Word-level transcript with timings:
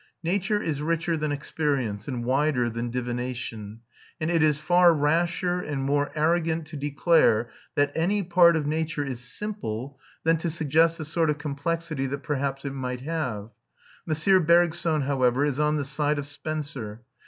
Nature 0.23 0.59
is 0.59 0.81
richer 0.81 1.15
than 1.15 1.31
experience 1.31 2.07
and 2.07 2.25
wider 2.25 2.71
than 2.71 2.89
divination; 2.89 3.81
and 4.19 4.31
it 4.31 4.41
is 4.41 4.57
far 4.57 4.95
rasher 4.95 5.59
and 5.59 5.83
more 5.83 6.11
arrogant 6.15 6.65
to 6.65 6.75
declare 6.75 7.51
that 7.75 7.91
any 7.93 8.23
part 8.23 8.55
of 8.55 8.65
nature 8.65 9.05
is 9.05 9.19
simple 9.19 9.99
than 10.23 10.37
to 10.37 10.49
suggest 10.49 10.97
the 10.97 11.05
sort 11.05 11.29
of 11.29 11.37
complexity 11.37 12.07
that 12.07 12.23
perhaps 12.23 12.65
it 12.65 12.73
might 12.73 13.01
have. 13.01 13.51
M. 14.09 14.43
Bergson, 14.43 15.01
however, 15.03 15.45
is 15.45 15.59
on 15.59 15.75
the 15.75 15.85
side 15.85 16.17
of 16.17 16.25
Spencer. 16.25 17.03